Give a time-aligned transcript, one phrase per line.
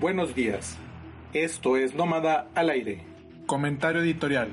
[0.00, 0.78] Buenos días.
[1.32, 3.04] Esto es Nómada al aire.
[3.46, 4.48] Comentario editorial.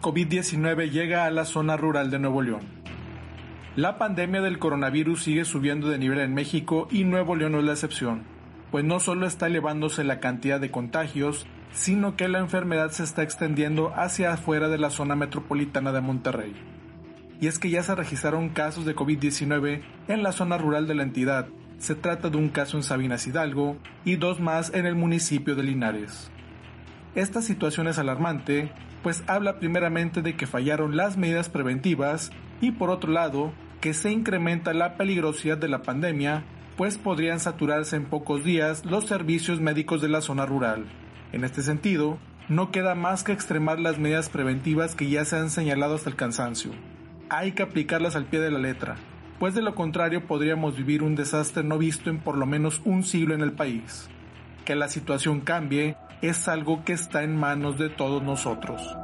[0.00, 2.62] COVID-19 llega a la zona rural de Nuevo León.
[3.76, 7.64] La pandemia del coronavirus sigue subiendo de nivel en México y Nuevo León no es
[7.64, 8.22] la excepción,
[8.70, 13.22] pues no solo está elevándose la cantidad de contagios, sino que la enfermedad se está
[13.22, 16.54] extendiendo hacia afuera de la zona metropolitana de Monterrey.
[17.40, 21.02] Y es que ya se registraron casos de COVID-19 en la zona rural de la
[21.02, 25.54] entidad, se trata de un caso en Sabinas Hidalgo y dos más en el municipio
[25.54, 26.30] de Linares.
[27.14, 28.72] Esta situación es alarmante,
[29.02, 34.10] pues habla primeramente de que fallaron las medidas preventivas y por otro lado, que se
[34.10, 36.44] incrementa la peligrosidad de la pandemia,
[36.76, 40.86] pues podrían saturarse en pocos días los servicios médicos de la zona rural.
[41.32, 45.50] En este sentido, no queda más que extremar las medidas preventivas que ya se han
[45.50, 46.72] señalado hasta el cansancio.
[47.28, 48.96] Hay que aplicarlas al pie de la letra,
[49.38, 53.02] pues de lo contrario podríamos vivir un desastre no visto en por lo menos un
[53.02, 54.08] siglo en el país.
[54.64, 58.96] Que la situación cambie es algo que está en manos de todos nosotros.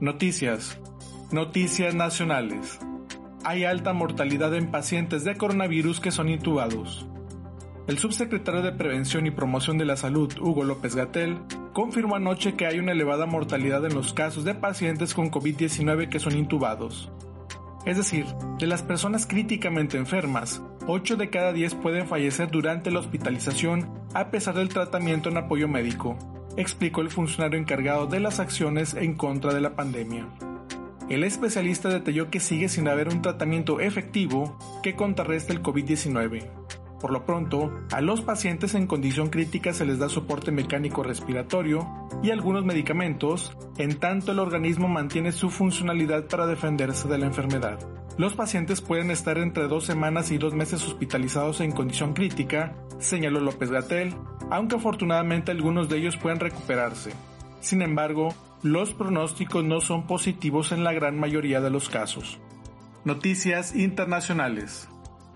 [0.00, 0.78] Noticias.
[1.30, 2.80] Noticias nacionales.
[3.44, 7.06] Hay alta mortalidad en pacientes de coronavirus que son intubados.
[7.86, 11.38] El subsecretario de Prevención y Promoción de la Salud, Hugo López Gatel,
[11.74, 16.18] confirmó anoche que hay una elevada mortalidad en los casos de pacientes con COVID-19 que
[16.18, 17.12] son intubados.
[17.84, 18.26] Es decir,
[18.58, 24.30] de las personas críticamente enfermas, 8 de cada 10 pueden fallecer durante la hospitalización a
[24.30, 26.16] pesar del tratamiento en apoyo médico,
[26.56, 30.26] explicó el funcionario encargado de las acciones en contra de la pandemia.
[31.10, 36.63] El especialista detalló que sigue sin haber un tratamiento efectivo que contrarreste el COVID-19.
[37.04, 41.86] Por lo pronto, a los pacientes en condición crítica se les da soporte mecánico respiratorio
[42.22, 47.78] y algunos medicamentos, en tanto el organismo mantiene su funcionalidad para defenderse de la enfermedad.
[48.16, 53.38] Los pacientes pueden estar entre dos semanas y dos meses hospitalizados en condición crítica, señaló
[53.38, 54.14] López Gatel,
[54.50, 57.12] aunque afortunadamente algunos de ellos pueden recuperarse.
[57.60, 62.38] Sin embargo, los pronósticos no son positivos en la gran mayoría de los casos.
[63.04, 64.88] Noticias internacionales.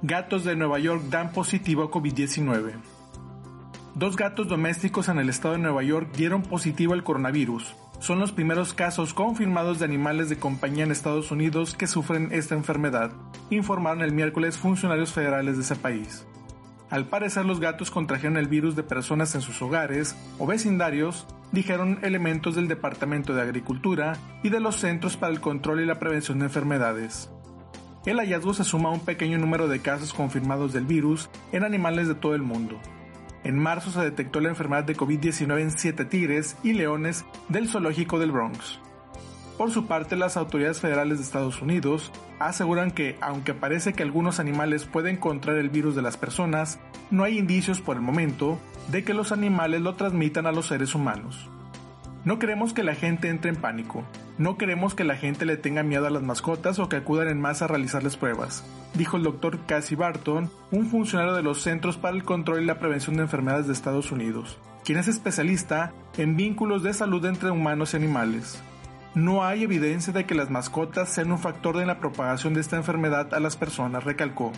[0.03, 2.75] Gatos de Nueva York dan positivo a COVID-19.
[3.97, 7.75] Dos gatos domésticos en el estado de Nueva York dieron positivo al coronavirus.
[7.99, 12.55] Son los primeros casos confirmados de animales de compañía en Estados Unidos que sufren esta
[12.55, 13.11] enfermedad,
[13.51, 16.25] informaron el miércoles funcionarios federales de ese país.
[16.91, 21.99] Al parecer los gatos contrajeron el virus de personas en sus hogares o vecindarios, dijeron
[22.03, 26.39] elementos del Departamento de Agricultura y de los Centros para el Control y la Prevención
[26.39, 27.33] de Enfermedades.
[28.07, 32.09] El hallazgo se suma a un pequeño número de casos confirmados del virus en animales
[32.09, 32.79] de todo el mundo.
[33.45, 38.19] En marzo se detectó la enfermedad de COVID-19 en siete tigres y leones del zoológico
[38.19, 38.79] del Bronx.
[39.57, 44.39] Por su parte, las autoridades federales de Estados Unidos aseguran que, aunque parece que algunos
[44.39, 46.79] animales pueden contraer el virus de las personas,
[47.11, 48.59] no hay indicios por el momento
[48.89, 51.51] de que los animales lo transmitan a los seres humanos.
[52.25, 54.05] No queremos que la gente entre en pánico.
[54.39, 57.41] No queremos que la gente le tenga miedo a las mascotas o que acudan en
[57.41, 58.65] masa a realizarles pruebas,
[58.95, 62.79] dijo el doctor Cassie Barton, un funcionario de los Centros para el Control y la
[62.79, 67.95] Prevención de Enfermedades de Estados Unidos, quien es especialista en vínculos de salud entre humanos
[67.95, 68.63] y animales.
[69.15, 72.77] No hay evidencia de que las mascotas sean un factor de la propagación de esta
[72.77, 74.53] enfermedad a las personas, recalcó.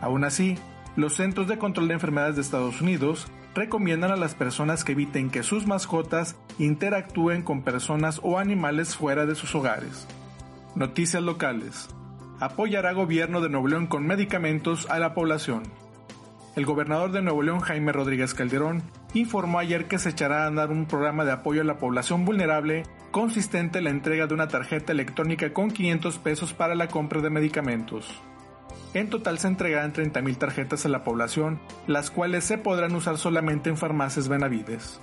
[0.00, 0.56] Aún así,
[0.96, 5.30] los Centros de Control de Enfermedades de Estados Unidos recomiendan a las personas que eviten
[5.30, 10.06] que sus mascotas interactúen con personas o animales fuera de sus hogares.
[10.74, 11.88] Noticias locales.
[12.38, 15.64] Apoyará gobierno de Nuevo León con medicamentos a la población.
[16.56, 18.82] El gobernador de Nuevo León, Jaime Rodríguez Calderón,
[19.14, 22.84] informó ayer que se echará a andar un programa de apoyo a la población vulnerable
[23.10, 27.30] consistente en la entrega de una tarjeta electrónica con 500 pesos para la compra de
[27.30, 28.20] medicamentos.
[28.92, 33.70] En total se entregarán 30.000 tarjetas a la población, las cuales se podrán usar solamente
[33.70, 35.00] en farmacias Benavides.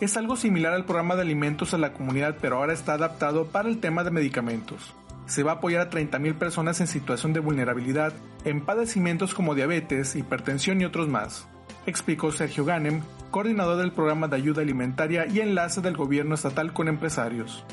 [0.00, 3.68] Es algo similar al programa de alimentos a la comunidad, pero ahora está adaptado para
[3.68, 4.94] el tema de medicamentos.
[5.26, 8.12] Se va a apoyar a 30.000 personas en situación de vulnerabilidad
[8.44, 11.46] en padecimientos como diabetes, hipertensión y otros más,
[11.86, 16.88] explicó Sergio Ganem, coordinador del programa de ayuda alimentaria y enlace del gobierno estatal con
[16.88, 17.64] empresarios.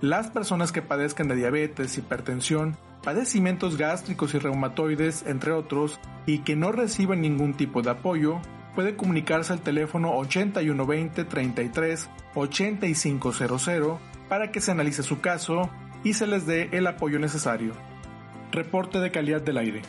[0.00, 6.56] Las personas que padezcan de diabetes, hipertensión, padecimientos gástricos y reumatoides, entre otros, y que
[6.56, 8.40] no reciben ningún tipo de apoyo,
[8.74, 15.70] puede comunicarse al teléfono 8120 33 8500 para que se analice su caso
[16.02, 17.74] y se les dé el apoyo necesario.
[18.50, 19.82] Reporte de calidad del aire.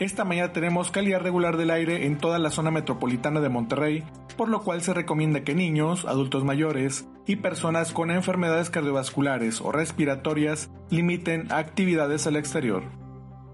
[0.00, 4.02] Esta mañana tenemos calidad regular del aire en toda la zona metropolitana de Monterrey,
[4.38, 9.72] por lo cual se recomienda que niños, adultos mayores y personas con enfermedades cardiovasculares o
[9.72, 12.82] respiratorias limiten actividades al exterior.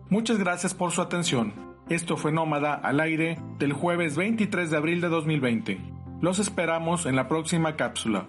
[0.08, 1.52] Muchas gracias por su atención.
[1.88, 5.80] Esto fue Nómada al aire del jueves 23 de abril de 2020.
[6.20, 8.28] Los esperamos en la próxima cápsula.